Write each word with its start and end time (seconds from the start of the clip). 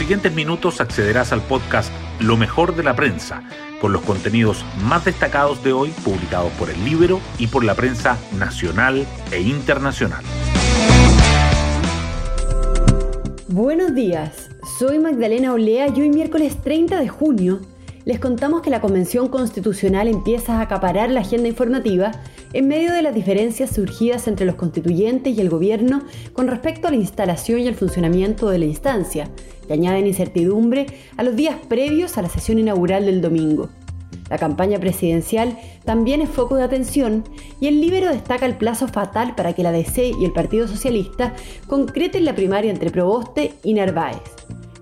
siguientes 0.00 0.32
minutos 0.34 0.80
accederás 0.80 1.30
al 1.30 1.42
podcast 1.42 1.92
Lo 2.20 2.38
mejor 2.38 2.74
de 2.74 2.82
la 2.82 2.96
prensa, 2.96 3.42
con 3.82 3.92
los 3.92 4.00
contenidos 4.00 4.64
más 4.82 5.04
destacados 5.04 5.62
de 5.62 5.74
hoy 5.74 5.90
publicados 6.02 6.50
por 6.52 6.70
el 6.70 6.82
Libro 6.86 7.20
y 7.38 7.48
por 7.48 7.64
la 7.64 7.74
prensa 7.74 8.16
nacional 8.38 9.06
e 9.30 9.42
internacional. 9.42 10.24
Buenos 13.48 13.94
días, 13.94 14.48
soy 14.78 14.98
Magdalena 14.98 15.52
Olea 15.52 15.88
y 15.94 16.00
hoy 16.00 16.08
miércoles 16.08 16.56
30 16.62 16.98
de 16.98 17.08
junio 17.10 17.60
les 18.04 18.18
contamos 18.18 18.62
que 18.62 18.70
la 18.70 18.80
Convención 18.80 19.28
Constitucional 19.28 20.08
empieza 20.08 20.54
a 20.54 20.62
acaparar 20.62 21.10
la 21.10 21.20
agenda 21.20 21.48
informativa 21.48 22.12
en 22.52 22.66
medio 22.66 22.92
de 22.92 23.02
las 23.02 23.14
diferencias 23.14 23.70
surgidas 23.70 24.26
entre 24.26 24.46
los 24.46 24.54
constituyentes 24.54 25.36
y 25.36 25.40
el 25.40 25.50
gobierno 25.50 26.02
con 26.32 26.48
respecto 26.48 26.88
a 26.88 26.90
la 26.90 26.96
instalación 26.96 27.60
y 27.60 27.68
el 27.68 27.74
funcionamiento 27.74 28.48
de 28.48 28.58
la 28.58 28.64
instancia, 28.64 29.28
que 29.66 29.74
añaden 29.74 30.06
incertidumbre 30.06 30.86
a 31.16 31.22
los 31.22 31.36
días 31.36 31.56
previos 31.68 32.16
a 32.16 32.22
la 32.22 32.28
sesión 32.28 32.58
inaugural 32.58 33.06
del 33.06 33.20
domingo. 33.20 33.68
La 34.30 34.38
campaña 34.38 34.78
presidencial 34.78 35.58
también 35.84 36.22
es 36.22 36.30
foco 36.30 36.56
de 36.56 36.62
atención 36.62 37.24
y 37.60 37.66
el 37.66 37.80
Libero 37.80 38.08
destaca 38.08 38.46
el 38.46 38.56
plazo 38.56 38.86
fatal 38.86 39.34
para 39.34 39.52
que 39.52 39.64
la 39.64 39.72
DC 39.72 40.12
y 40.20 40.24
el 40.24 40.32
Partido 40.32 40.68
Socialista 40.68 41.34
concreten 41.66 42.24
la 42.24 42.34
primaria 42.36 42.70
entre 42.70 42.90
Proboste 42.90 43.54
y 43.64 43.74
Narváez. 43.74 44.22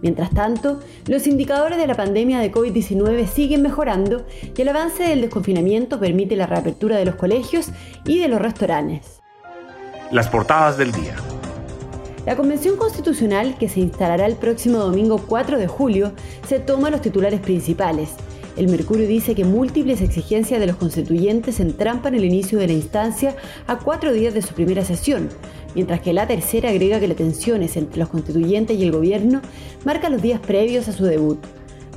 Mientras 0.01 0.31
tanto, 0.31 0.81
los 1.07 1.27
indicadores 1.27 1.79
de 1.79 1.87
la 1.87 1.95
pandemia 1.95 2.39
de 2.39 2.53
COVID-19 2.53 3.27
siguen 3.27 3.63
mejorando 3.63 4.25
y 4.57 4.63
el 4.63 4.69
avance 4.69 5.03
del 5.03 5.23
desconfinamiento 5.23 5.99
permite 5.99 6.37
la 6.37 6.47
reapertura 6.47 6.97
de 6.97 7.05
los 7.05 7.17
colegios 7.17 7.71
y 8.05 8.19
de 8.19 8.29
los 8.29 8.41
restaurantes. 8.41 9.21
Las 10.13 10.29
portadas 10.29 10.79
del 10.79 10.93
día. 10.93 11.17
La 12.27 12.37
Convención 12.37 12.77
Constitucional, 12.77 13.57
que 13.59 13.69
se 13.69 13.81
instalará 13.81 14.27
el 14.27 14.37
próximo 14.37 14.79
domingo 14.79 15.25
4 15.27 15.59
de 15.59 15.67
julio, 15.67 16.13
se 16.47 16.61
toma 16.61 16.91
los 16.91 17.01
titulares 17.01 17.41
principales. 17.41 18.11
El 18.59 18.69
Mercurio 18.69 19.07
dice 19.07 19.35
que 19.35 19.45
múltiples 19.45 20.01
exigencias 20.01 20.59
de 20.59 20.67
los 20.67 20.77
constituyentes 20.77 21.61
entrampan 21.61 22.15
el 22.15 22.25
inicio 22.25 22.59
de 22.59 22.67
la 22.67 22.73
instancia 22.73 23.37
a 23.67 23.79
cuatro 23.79 24.13
días 24.13 24.35
de 24.35 24.43
su 24.43 24.53
primera 24.53 24.85
sesión, 24.85 25.29
mientras 25.75 26.01
que 26.01 26.13
la 26.13 26.27
tercera 26.27 26.71
agrega 26.71 27.01
que 27.01 27.09
las 27.09 27.17
tensiones 27.17 27.77
entre 27.77 27.99
los 27.99 28.09
constituyentes 28.09 28.77
y 28.77 28.83
el 28.85 28.93
gobierno 28.93 29.41
marcan 29.85 30.13
los 30.13 30.23
días 30.23 30.41
previos 30.41 30.89
a 30.89 30.93
su 30.93 31.05
debut. 31.05 31.39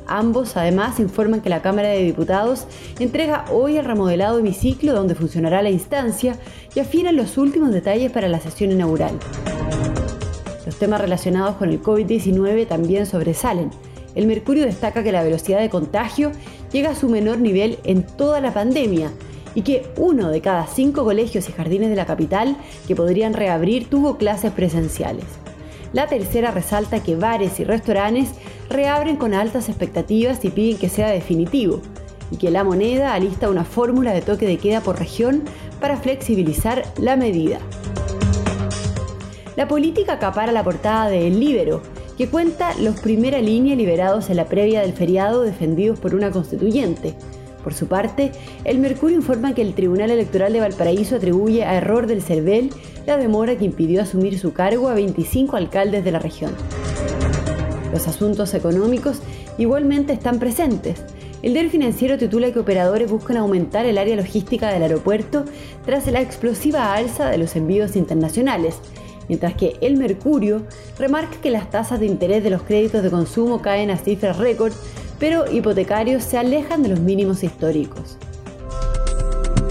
Ambos 0.07 0.57
además 0.57 0.99
informan 0.99 1.41
que 1.41 1.49
la 1.49 1.61
Cámara 1.61 1.89
de 1.89 2.03
Diputados 2.03 2.65
entrega 2.99 3.45
hoy 3.49 3.77
el 3.77 3.85
remodelado 3.85 4.39
hemiciclo 4.39 4.93
donde 4.93 5.15
funcionará 5.15 5.61
la 5.61 5.69
instancia 5.69 6.35
y 6.75 6.79
afinan 6.81 7.15
los 7.15 7.37
últimos 7.37 7.71
detalles 7.71 8.11
para 8.11 8.27
la 8.27 8.39
sesión 8.39 8.71
inaugural. 8.71 9.17
Los 10.65 10.75
temas 10.75 10.99
relacionados 11.01 11.55
con 11.55 11.69
el 11.69 11.81
COVID-19 11.81 12.67
también 12.67 13.05
sobresalen. 13.05 13.71
El 14.13 14.27
Mercurio 14.27 14.65
destaca 14.65 15.03
que 15.03 15.13
la 15.13 15.23
velocidad 15.23 15.59
de 15.59 15.69
contagio 15.69 16.31
llega 16.73 16.89
a 16.89 16.95
su 16.95 17.07
menor 17.07 17.37
nivel 17.37 17.79
en 17.85 18.03
toda 18.03 18.41
la 18.41 18.53
pandemia 18.53 19.11
y 19.55 19.63
que 19.63 19.85
uno 19.97 20.29
de 20.29 20.41
cada 20.41 20.67
cinco 20.67 21.03
colegios 21.03 21.49
y 21.49 21.51
jardines 21.51 21.89
de 21.89 21.95
la 21.95 22.05
capital 22.05 22.57
que 22.87 22.95
podrían 22.95 23.33
reabrir 23.33 23.89
tuvo 23.89 24.17
clases 24.17 24.51
presenciales. 24.51 25.25
La 25.93 26.07
tercera 26.07 26.51
resalta 26.51 27.03
que 27.03 27.15
bares 27.15 27.59
y 27.59 27.65
restaurantes 27.65 28.29
reabren 28.69 29.17
con 29.17 29.33
altas 29.33 29.67
expectativas 29.67 30.43
y 30.45 30.49
piden 30.49 30.77
que 30.77 30.87
sea 30.87 31.09
definitivo, 31.09 31.81
y 32.31 32.37
que 32.37 32.49
la 32.49 32.63
moneda 32.63 33.13
alista 33.13 33.49
una 33.49 33.65
fórmula 33.65 34.13
de 34.13 34.21
toque 34.21 34.47
de 34.47 34.57
queda 34.57 34.79
por 34.81 34.97
región 34.97 35.43
para 35.81 35.97
flexibilizar 35.97 36.83
la 36.97 37.17
medida. 37.17 37.59
La 39.57 39.67
política 39.67 40.13
acapara 40.13 40.53
la 40.53 40.63
portada 40.63 41.09
de 41.09 41.27
El 41.27 41.41
Libero, 41.41 41.81
que 42.17 42.29
cuenta 42.29 42.73
los 42.79 42.99
primera 43.01 43.39
línea 43.39 43.75
liberados 43.75 44.29
en 44.29 44.37
la 44.37 44.45
previa 44.45 44.81
del 44.81 44.93
feriado 44.93 45.41
defendidos 45.41 45.99
por 45.99 46.15
una 46.15 46.31
constituyente, 46.31 47.15
por 47.63 47.73
su 47.73 47.87
parte, 47.87 48.31
el 48.63 48.79
Mercurio 48.79 49.17
informa 49.17 49.53
que 49.53 49.61
el 49.61 49.73
Tribunal 49.73 50.11
Electoral 50.11 50.53
de 50.53 50.59
Valparaíso 50.59 51.15
atribuye 51.15 51.63
a 51.63 51.75
error 51.75 52.07
del 52.07 52.21
CERVEL 52.21 52.71
la 53.05 53.17
demora 53.17 53.57
que 53.57 53.65
impidió 53.65 54.01
asumir 54.01 54.37
su 54.37 54.53
cargo 54.53 54.89
a 54.89 54.93
25 54.93 55.55
alcaldes 55.55 56.03
de 56.03 56.11
la 56.11 56.19
región. 56.19 56.51
Los 57.91 58.07
asuntos 58.07 58.53
económicos 58.53 59.21
igualmente 59.57 60.13
están 60.13 60.39
presentes. 60.39 61.03
El 61.41 61.53
DER 61.53 61.69
financiero 61.69 62.17
titula 62.17 62.51
que 62.51 62.59
operadores 62.59 63.09
buscan 63.09 63.37
aumentar 63.37 63.85
el 63.85 63.97
área 63.97 64.15
logística 64.15 64.71
del 64.71 64.83
aeropuerto 64.83 65.45
tras 65.85 66.05
la 66.07 66.21
explosiva 66.21 66.93
alza 66.93 67.29
de 67.29 67.39
los 67.39 67.55
envíos 67.55 67.95
internacionales, 67.95 68.75
mientras 69.27 69.55
que 69.55 69.75
el 69.81 69.97
Mercurio 69.97 70.61
remarca 70.99 71.41
que 71.41 71.49
las 71.49 71.69
tasas 71.69 71.99
de 71.99 72.05
interés 72.05 72.43
de 72.43 72.51
los 72.51 72.61
créditos 72.61 73.01
de 73.01 73.09
consumo 73.09 73.61
caen 73.61 73.89
a 73.89 73.97
cifras 73.97 74.37
récord 74.37 74.73
pero 75.21 75.45
hipotecarios 75.49 76.23
se 76.23 76.39
alejan 76.39 76.81
de 76.81 76.89
los 76.89 76.99
mínimos 76.99 77.43
históricos. 77.43 78.17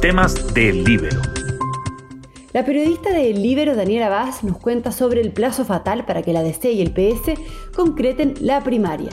Temas 0.00 0.54
del 0.54 0.84
Libero. 0.84 1.20
La 2.52 2.64
periodista 2.64 3.10
del 3.12 3.42
Libero 3.42 3.74
Daniela 3.74 4.08
Vaz 4.08 4.44
nos 4.44 4.58
cuenta 4.58 4.92
sobre 4.92 5.20
el 5.20 5.32
plazo 5.32 5.64
fatal 5.64 6.06
para 6.06 6.22
que 6.22 6.32
la 6.32 6.44
DC 6.44 6.70
y 6.70 6.80
el 6.80 6.92
PS 6.92 7.34
concreten 7.74 8.34
la 8.40 8.62
primaria. 8.62 9.10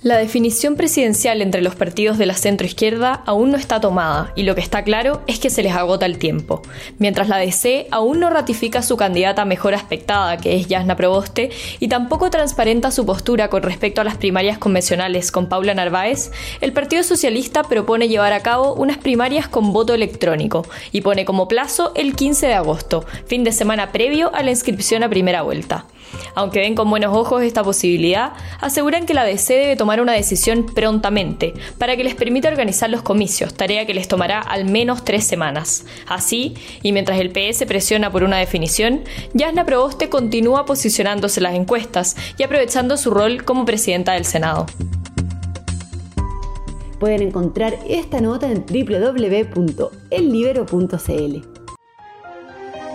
La 0.00 0.16
definición 0.16 0.76
presidencial 0.76 1.42
entre 1.42 1.60
los 1.60 1.74
partidos 1.74 2.18
de 2.18 2.26
la 2.26 2.34
centroizquierda 2.34 3.14
aún 3.26 3.50
no 3.50 3.56
está 3.56 3.80
tomada 3.80 4.32
y 4.36 4.44
lo 4.44 4.54
que 4.54 4.60
está 4.60 4.84
claro 4.84 5.22
es 5.26 5.40
que 5.40 5.50
se 5.50 5.64
les 5.64 5.74
agota 5.74 6.06
el 6.06 6.18
tiempo. 6.18 6.62
Mientras 6.98 7.28
la 7.28 7.38
DC 7.38 7.88
aún 7.90 8.20
no 8.20 8.30
ratifica 8.30 8.82
su 8.82 8.96
candidata 8.96 9.44
mejor 9.44 9.74
aspectada, 9.74 10.36
que 10.36 10.54
es 10.54 10.68
Yasna 10.68 10.94
Proboste, 10.94 11.50
y 11.80 11.88
tampoco 11.88 12.30
transparenta 12.30 12.92
su 12.92 13.04
postura 13.04 13.50
con 13.50 13.64
respecto 13.64 14.00
a 14.00 14.04
las 14.04 14.16
primarias 14.16 14.58
convencionales 14.58 15.32
con 15.32 15.48
Paula 15.48 15.74
Narváez, 15.74 16.30
el 16.60 16.72
Partido 16.72 17.02
Socialista 17.02 17.64
propone 17.64 18.06
llevar 18.06 18.32
a 18.34 18.40
cabo 18.40 18.74
unas 18.74 18.98
primarias 18.98 19.48
con 19.48 19.72
voto 19.72 19.94
electrónico 19.94 20.64
y 20.92 21.00
pone 21.00 21.24
como 21.24 21.48
plazo 21.48 21.90
el 21.96 22.14
15 22.14 22.46
de 22.46 22.54
agosto, 22.54 23.04
fin 23.26 23.42
de 23.42 23.50
semana 23.50 23.90
previo 23.90 24.32
a 24.32 24.44
la 24.44 24.52
inscripción 24.52 25.02
a 25.02 25.08
primera 25.08 25.42
vuelta. 25.42 25.86
Aunque 26.34 26.60
ven 26.60 26.74
con 26.74 26.88
buenos 26.88 27.16
ojos 27.16 27.42
esta 27.42 27.62
posibilidad, 27.62 28.32
aseguran 28.60 29.06
que 29.06 29.14
la 29.14 29.24
DC 29.24 29.54
debe 29.54 29.76
tomar 29.76 29.97
una 30.02 30.12
decisión 30.12 30.66
prontamente 30.66 31.54
para 31.78 31.96
que 31.96 32.04
les 32.04 32.14
permita 32.14 32.48
organizar 32.48 32.90
los 32.90 33.02
comicios, 33.02 33.54
tarea 33.54 33.86
que 33.86 33.94
les 33.94 34.08
tomará 34.08 34.40
al 34.40 34.64
menos 34.64 35.04
tres 35.04 35.24
semanas. 35.24 35.84
Así, 36.06 36.54
y 36.82 36.92
mientras 36.92 37.20
el 37.20 37.30
PS 37.30 37.64
presiona 37.66 38.10
por 38.10 38.22
una 38.22 38.38
definición, 38.38 39.02
Yasna 39.34 39.64
Proboste 39.64 40.08
continúa 40.08 40.64
posicionándose 40.64 41.40
en 41.40 41.44
las 41.44 41.54
encuestas 41.54 42.16
y 42.36 42.42
aprovechando 42.42 42.96
su 42.96 43.10
rol 43.10 43.44
como 43.44 43.64
presidenta 43.64 44.12
del 44.12 44.24
Senado. 44.24 44.66
Pueden 46.98 47.22
encontrar 47.22 47.78
esta 47.88 48.20
nota 48.20 48.50
en 48.50 48.64
www.ellibero.cl. 48.66 51.58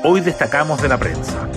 Hoy 0.06 0.20
destacamos 0.20 0.82
de 0.82 0.90
la 0.90 0.98
prensa. 0.98 1.48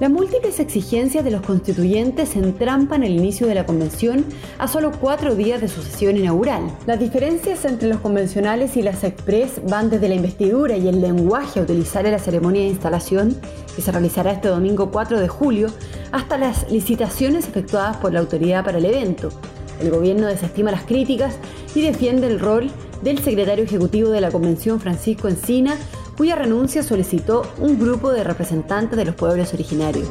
Las 0.00 0.12
múltiples 0.12 0.60
exigencias 0.60 1.24
de 1.24 1.32
los 1.32 1.42
constituyentes 1.42 2.36
entrampan 2.36 3.02
el 3.02 3.16
inicio 3.16 3.48
de 3.48 3.56
la 3.56 3.66
convención 3.66 4.24
a 4.56 4.68
solo 4.68 4.92
cuatro 4.92 5.34
días 5.34 5.60
de 5.60 5.66
su 5.66 5.82
sesión 5.82 6.16
inaugural. 6.16 6.70
Las 6.86 7.00
diferencias 7.00 7.64
entre 7.64 7.88
los 7.88 7.98
convencionales 7.98 8.76
y 8.76 8.82
las 8.82 9.02
express 9.02 9.60
van 9.68 9.90
desde 9.90 10.08
la 10.08 10.14
investidura 10.14 10.76
y 10.76 10.86
el 10.86 11.00
lenguaje 11.00 11.58
a 11.58 11.64
utilizar 11.64 12.06
en 12.06 12.12
la 12.12 12.20
ceremonia 12.20 12.62
de 12.62 12.68
instalación, 12.68 13.36
que 13.74 13.82
se 13.82 13.90
realizará 13.90 14.30
este 14.30 14.46
domingo 14.46 14.92
4 14.92 15.18
de 15.18 15.26
julio, 15.26 15.68
hasta 16.12 16.38
las 16.38 16.70
licitaciones 16.70 17.48
efectuadas 17.48 17.96
por 17.96 18.12
la 18.12 18.20
autoridad 18.20 18.64
para 18.64 18.78
el 18.78 18.84
evento. 18.84 19.32
El 19.80 19.90
gobierno 19.90 20.28
desestima 20.28 20.70
las 20.70 20.84
críticas 20.84 21.34
y 21.74 21.82
defiende 21.82 22.28
el 22.28 22.38
rol 22.38 22.70
del 23.02 23.18
secretario 23.18 23.64
ejecutivo 23.64 24.10
de 24.10 24.20
la 24.20 24.30
convención, 24.30 24.78
Francisco 24.78 25.26
Encina, 25.26 25.76
cuya 26.18 26.34
renuncia 26.34 26.82
solicitó 26.82 27.46
un 27.60 27.78
grupo 27.78 28.10
de 28.10 28.24
representantes 28.24 28.98
de 28.98 29.04
los 29.04 29.14
pueblos 29.14 29.54
originarios. 29.54 30.08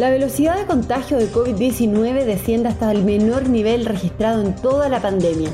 La 0.00 0.10
velocidad 0.10 0.56
de 0.56 0.66
contagio 0.66 1.18
de 1.18 1.30
COVID-19 1.30 2.24
desciende 2.24 2.68
hasta 2.68 2.90
el 2.90 3.04
menor 3.04 3.48
nivel 3.48 3.86
registrado 3.86 4.42
en 4.42 4.56
toda 4.56 4.88
la 4.88 5.00
pandemia. 5.00 5.50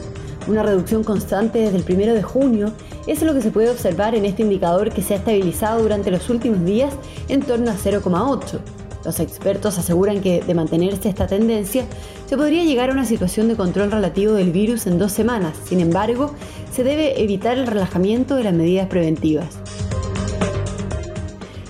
Una 0.49 0.63
reducción 0.63 1.05
constante 1.05 1.59
desde 1.59 1.77
el 1.77 1.85
1 1.85 2.15
de 2.15 2.23
junio 2.23 2.73
es 3.07 3.21
lo 3.23 3.35
que 3.35 3.43
se 3.43 3.51
puede 3.51 3.71
observar 3.71 4.15
en 4.15 4.25
este 4.25 4.43
indicador 4.43 4.91
que 4.93 5.03
se 5.03 5.13
ha 5.13 5.19
estabilizado 5.19 5.83
durante 5.83 6.11
los 6.11 6.31
últimos 6.31 6.65
días 6.65 6.95
en 7.29 7.43
torno 7.43 7.71
a 7.71 7.75
0,8. 7.75 8.86
Los 9.07 9.21
expertos 9.21 9.79
aseguran 9.79 10.21
que, 10.21 10.43
de 10.43 10.53
mantenerse 10.53 11.09
esta 11.09 11.29
tendencia, 11.29 11.85
se 12.27 12.37
podría 12.37 12.65
llegar 12.65 12.91
a 12.91 12.93
una 12.93 13.05
situación 13.05 13.47
de 13.47 13.55
control 13.55 13.93
relativo 13.93 14.33
del 14.33 14.51
virus 14.51 14.89
en 14.89 14.99
dos 14.99 15.13
semanas. 15.13 15.57
Sin 15.65 15.79
embargo, 15.79 16.35
se 16.73 16.83
debe 16.83 17.23
evitar 17.23 17.57
el 17.57 17.69
relajamiento 17.69 18.35
de 18.35 18.43
las 18.43 18.53
medidas 18.53 18.89
preventivas. 18.89 19.61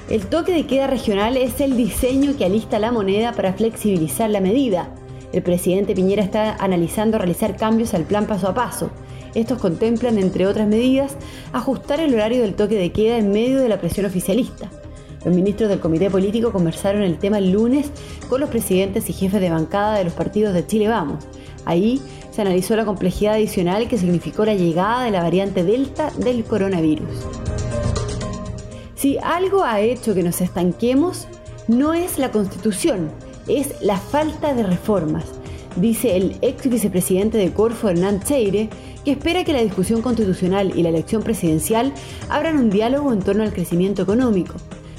El 0.08 0.28
toque 0.28 0.52
de 0.52 0.66
queda 0.66 0.86
regional 0.86 1.36
es 1.36 1.60
el 1.60 1.76
diseño 1.76 2.38
que 2.38 2.46
alista 2.46 2.78
la 2.78 2.90
moneda 2.90 3.32
para 3.32 3.52
flexibilizar 3.52 4.30
la 4.30 4.40
medida. 4.40 4.88
El 5.34 5.42
presidente 5.42 5.94
Piñera 5.94 6.22
está 6.22 6.54
analizando 6.54 7.18
realizar 7.18 7.58
cambios 7.58 7.92
al 7.92 8.04
plan 8.04 8.26
paso 8.26 8.48
a 8.48 8.54
paso. 8.54 8.88
Estos 9.34 9.58
contemplan, 9.58 10.16
entre 10.16 10.46
otras 10.46 10.66
medidas, 10.66 11.16
ajustar 11.52 12.00
el 12.00 12.14
horario 12.14 12.40
del 12.40 12.54
toque 12.54 12.76
de 12.76 12.92
queda 12.92 13.18
en 13.18 13.30
medio 13.30 13.60
de 13.60 13.68
la 13.68 13.78
presión 13.78 14.06
oficialista. 14.06 14.70
Los 15.26 15.34
ministros 15.34 15.68
del 15.68 15.80
comité 15.80 16.08
político 16.08 16.52
conversaron 16.52 17.02
el 17.02 17.18
tema 17.18 17.38
el 17.38 17.50
lunes 17.50 17.90
con 18.28 18.40
los 18.40 18.48
presidentes 18.48 19.10
y 19.10 19.12
jefes 19.12 19.40
de 19.40 19.50
bancada 19.50 19.98
de 19.98 20.04
los 20.04 20.12
partidos 20.12 20.54
de 20.54 20.64
Chile 20.64 20.86
Vamos. 20.86 21.24
Ahí 21.64 22.00
se 22.30 22.42
analizó 22.42 22.76
la 22.76 22.84
complejidad 22.84 23.34
adicional 23.34 23.88
que 23.88 23.98
significó 23.98 24.44
la 24.44 24.54
llegada 24.54 25.02
de 25.02 25.10
la 25.10 25.24
variante 25.24 25.64
Delta 25.64 26.12
del 26.16 26.44
coronavirus. 26.44 27.08
Si 28.94 29.18
algo 29.18 29.64
ha 29.64 29.80
hecho 29.80 30.14
que 30.14 30.22
nos 30.22 30.40
estanquemos, 30.40 31.26
no 31.66 31.92
es 31.92 32.18
la 32.18 32.30
constitución, 32.30 33.10
es 33.48 33.82
la 33.82 33.96
falta 33.96 34.54
de 34.54 34.62
reformas, 34.62 35.24
dice 35.74 36.16
el 36.16 36.36
ex 36.40 36.70
vicepresidente 36.70 37.36
de 37.36 37.52
Corfo, 37.52 37.88
Hernán 37.88 38.20
Cheire, 38.22 38.68
que 39.04 39.10
espera 39.10 39.42
que 39.42 39.52
la 39.52 39.62
discusión 39.62 40.02
constitucional 40.02 40.72
y 40.76 40.84
la 40.84 40.90
elección 40.90 41.24
presidencial 41.24 41.92
abran 42.28 42.58
un 42.58 42.70
diálogo 42.70 43.12
en 43.12 43.18
torno 43.18 43.42
al 43.42 43.52
crecimiento 43.52 44.02
económico. 44.02 44.54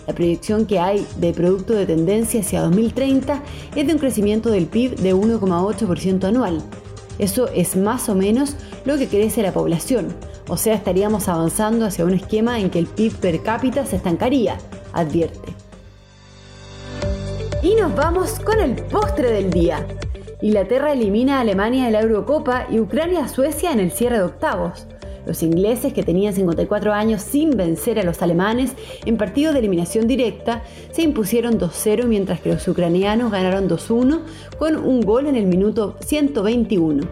La 0.08 0.16
proyección 0.16 0.66
que 0.66 0.80
hay 0.80 1.06
de 1.18 1.34
producto 1.34 1.74
de 1.74 1.86
tendencia 1.86 2.40
hacia 2.40 2.62
2030 2.62 3.44
es 3.76 3.86
de 3.86 3.94
un 3.94 4.00
crecimiento 4.00 4.50
del 4.50 4.66
PIB 4.66 4.96
de 4.96 5.14
1,8% 5.14 6.24
anual. 6.24 6.62
Eso 7.20 7.50
es 7.50 7.76
más 7.76 8.10
o 8.10 8.16
menos 8.16 8.56
lo 8.86 8.98
que 8.98 9.08
crece 9.08 9.42
la 9.42 9.52
población, 9.52 10.16
o 10.48 10.56
sea, 10.56 10.76
estaríamos 10.76 11.28
avanzando 11.28 11.86
hacia 11.86 12.06
un 12.06 12.14
esquema 12.14 12.60
en 12.60 12.70
que 12.70 12.80
el 12.80 12.88
PIB 12.88 13.16
per 13.16 13.44
cápita 13.44 13.86
se 13.86 13.98
estancaría, 13.98 14.58
advierte. 14.94 15.54
Y 17.62 17.76
nos 17.76 17.94
vamos 17.96 18.40
con 18.40 18.60
el 18.60 18.76
postre 18.76 19.32
del 19.32 19.50
día. 19.50 19.86
Inglaterra 20.42 20.94
elimina 20.94 21.38
a 21.38 21.42
Alemania 21.42 21.86
de 21.86 21.92
la 21.92 22.02
Eurocopa 22.02 22.68
y 22.70 22.80
Ucrania 22.80 23.26
a 23.26 23.28
Suecia 23.28 23.74
en 23.74 23.80
el 23.80 23.92
cierre 23.92 24.20
de 24.20 24.24
octavos. 24.24 24.88
Los 25.28 25.44
ingleses, 25.44 25.92
que 25.92 26.04
tenían 26.04 26.34
54 26.34 26.94
años 26.94 27.22
sin 27.22 27.52
vencer 27.52 28.00
a 28.00 28.04
los 28.04 28.22
alemanes 28.22 28.72
en 29.06 29.18
partido 29.18 29.52
de 29.52 29.60
eliminación 29.60 30.08
directa, 30.08 30.64
se 30.92 31.02
impusieron 31.02 31.60
2-0 31.60 32.06
mientras 32.06 32.40
que 32.40 32.54
los 32.54 32.66
ucranianos 32.66 33.30
ganaron 33.30 33.68
2-1 33.68 34.22
con 34.58 34.78
un 34.78 35.02
gol 35.02 35.28
en 35.28 35.36
el 35.36 35.46
minuto 35.46 35.98
121. 36.06 37.06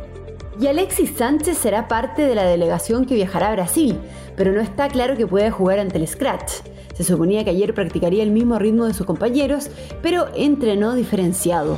Y 0.62 0.68
Alexis 0.68 1.12
Sánchez 1.18 1.58
será 1.58 1.90
parte 1.90 2.22
de 2.22 2.36
la 2.36 2.46
delegación 2.46 3.06
que 3.06 3.16
viajará 3.16 3.50
a 3.50 3.56
Brasil, 3.56 3.98
pero 4.38 4.54
no 4.54 4.62
está 4.62 4.88
claro 4.88 5.18
que 5.18 5.28
pueda 5.28 5.52
jugar 5.52 5.80
ante 5.80 5.98
el 5.98 6.08
Scratch. 6.08 6.54
Se 6.94 7.04
suponía 7.04 7.44
que 7.44 7.50
ayer 7.50 7.74
practicaría 7.74 8.24
el 8.24 8.32
mismo 8.32 8.58
ritmo 8.58 8.86
de 8.86 8.94
sus 8.94 9.06
compañeros, 9.06 9.70
pero 10.02 10.28
entrenó 10.34 10.94
diferenciado. 10.94 11.78